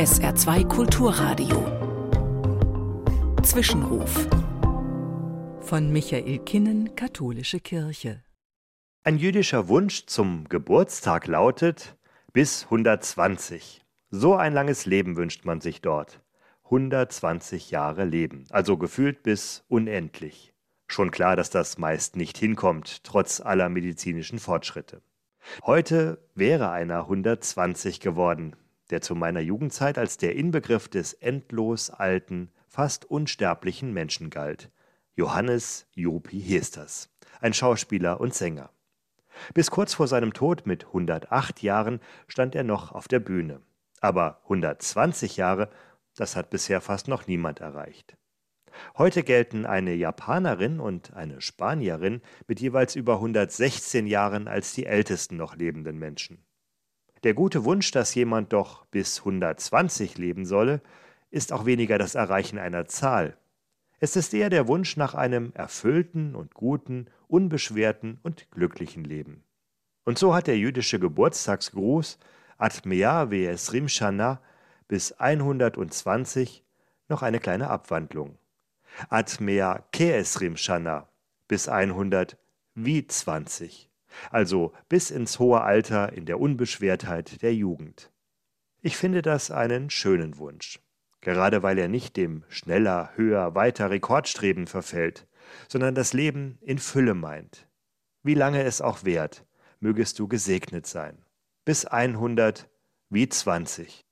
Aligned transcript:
SR2 0.00 0.66
Kulturradio. 0.66 1.62
Zwischenruf. 3.42 4.26
Von 5.60 5.92
Michael 5.92 6.38
Kinnen, 6.38 6.96
Katholische 6.96 7.60
Kirche. 7.60 8.24
Ein 9.04 9.18
jüdischer 9.18 9.68
Wunsch 9.68 10.06
zum 10.06 10.48
Geburtstag 10.48 11.26
lautet 11.26 11.98
bis 12.32 12.64
120. 12.64 13.82
So 14.08 14.36
ein 14.36 14.54
langes 14.54 14.86
Leben 14.86 15.16
wünscht 15.18 15.44
man 15.44 15.60
sich 15.60 15.82
dort. 15.82 16.22
120 16.64 17.70
Jahre 17.70 18.06
Leben, 18.06 18.46
also 18.48 18.78
gefühlt 18.78 19.22
bis 19.22 19.64
unendlich. 19.68 20.54
Schon 20.86 21.10
klar, 21.10 21.36
dass 21.36 21.50
das 21.50 21.76
meist 21.76 22.16
nicht 22.16 22.38
hinkommt, 22.38 23.04
trotz 23.04 23.42
aller 23.42 23.68
medizinischen 23.68 24.38
Fortschritte. 24.38 25.02
Heute 25.66 26.26
wäre 26.34 26.70
einer 26.70 27.00
120 27.00 28.00
geworden, 28.00 28.56
der 28.90 29.00
zu 29.00 29.14
meiner 29.14 29.40
Jugendzeit 29.40 29.98
als 29.98 30.16
der 30.16 30.36
Inbegriff 30.36 30.88
des 30.88 31.12
endlos 31.14 31.90
alten, 31.90 32.50
fast 32.68 33.04
unsterblichen 33.04 33.92
Menschen 33.92 34.30
galt. 34.30 34.70
Johannes 35.14 35.86
Jopi 35.94 36.40
Hesters, 36.40 37.10
ein 37.40 37.54
Schauspieler 37.54 38.20
und 38.20 38.34
Sänger. 38.34 38.70
Bis 39.54 39.70
kurz 39.70 39.94
vor 39.94 40.06
seinem 40.06 40.32
Tod 40.32 40.66
mit 40.66 40.86
108 40.86 41.62
Jahren 41.62 42.00
stand 42.26 42.54
er 42.54 42.64
noch 42.64 42.92
auf 42.92 43.08
der 43.08 43.20
Bühne. 43.20 43.60
Aber 44.00 44.40
120 44.44 45.36
Jahre, 45.36 45.70
das 46.16 46.36
hat 46.36 46.50
bisher 46.50 46.80
fast 46.80 47.08
noch 47.08 47.26
niemand 47.26 47.60
erreicht. 47.60 48.16
Heute 48.96 49.22
gelten 49.22 49.66
eine 49.66 49.94
Japanerin 49.94 50.80
und 50.80 51.12
eine 51.14 51.40
Spanierin 51.40 52.22
mit 52.46 52.60
jeweils 52.60 52.96
über 52.96 53.14
116 53.14 54.06
Jahren 54.06 54.48
als 54.48 54.72
die 54.74 54.86
ältesten 54.86 55.36
noch 55.36 55.56
lebenden 55.56 55.98
Menschen. 55.98 56.44
Der 57.22 57.34
gute 57.34 57.64
Wunsch, 57.64 57.90
dass 57.90 58.14
jemand 58.14 58.54
doch 58.54 58.86
bis 58.86 59.18
120 59.18 60.16
leben 60.16 60.46
solle, 60.46 60.80
ist 61.30 61.52
auch 61.52 61.66
weniger 61.66 61.98
das 61.98 62.14
Erreichen 62.14 62.58
einer 62.58 62.86
Zahl. 62.86 63.36
Es 63.98 64.16
ist 64.16 64.32
eher 64.32 64.48
der 64.48 64.66
Wunsch 64.68 64.96
nach 64.96 65.14
einem 65.14 65.52
erfüllten 65.52 66.34
und 66.34 66.54
guten, 66.54 67.08
unbeschwerten 67.28 68.18
und 68.22 68.50
glücklichen 68.50 69.04
Leben. 69.04 69.44
Und 70.04 70.18
so 70.18 70.34
hat 70.34 70.46
der 70.46 70.56
jüdische 70.56 70.98
Geburtstagsgruß 70.98 72.18
Atmea 72.56 73.24
Ve'esrim 73.24 73.88
Shana 73.88 74.40
bis 74.88 75.12
120 75.12 76.64
noch 77.08 77.22
eine 77.22 77.38
kleine 77.38 77.68
Abwandlung. 77.68 78.38
Atmea 79.10 79.84
Ke'esrim 79.92 80.56
Shana 80.56 81.06
bis 81.48 81.68
100 81.68 82.38
wie 82.74 83.06
20 83.06 83.89
also 84.30 84.72
bis 84.88 85.10
ins 85.10 85.38
hohe 85.38 85.60
Alter 85.62 86.12
in 86.12 86.26
der 86.26 86.40
Unbeschwertheit 86.40 87.42
der 87.42 87.54
Jugend. 87.54 88.10
Ich 88.82 88.96
finde 88.96 89.22
das 89.22 89.50
einen 89.50 89.90
schönen 89.90 90.38
Wunsch, 90.38 90.80
gerade 91.20 91.62
weil 91.62 91.78
er 91.78 91.88
nicht 91.88 92.16
dem 92.16 92.44
schneller, 92.48 93.10
höher, 93.14 93.54
weiter 93.54 93.90
Rekordstreben 93.90 94.66
verfällt, 94.66 95.26
sondern 95.68 95.94
das 95.94 96.12
Leben 96.12 96.58
in 96.62 96.78
Fülle 96.78 97.14
meint. 97.14 97.66
Wie 98.22 98.34
lange 98.34 98.62
es 98.62 98.80
auch 98.80 99.04
währt, 99.04 99.44
mögest 99.80 100.18
du 100.18 100.28
gesegnet 100.28 100.86
sein. 100.86 101.24
Bis 101.64 101.84
100 101.84 102.68
wie 103.10 103.28
20. 103.28 104.06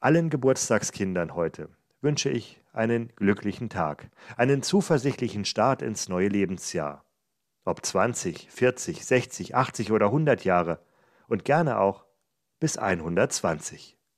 Allen 0.00 0.30
Geburtstagskindern 0.30 1.34
heute 1.34 1.68
wünsche 2.00 2.28
ich 2.28 2.60
einen 2.72 3.08
glücklichen 3.14 3.68
Tag, 3.68 4.10
einen 4.36 4.62
zuversichtlichen 4.62 5.44
Start 5.44 5.82
ins 5.82 6.08
neue 6.08 6.28
Lebensjahr 6.28 7.04
ob 7.64 7.84
20, 7.84 8.50
40, 8.50 9.04
60, 9.04 9.54
80 9.54 9.92
oder 9.92 10.06
100 10.06 10.44
Jahre 10.44 10.80
und 11.28 11.44
gerne 11.44 11.78
auch 11.78 12.06
bis 12.60 12.76
120. 12.76 13.98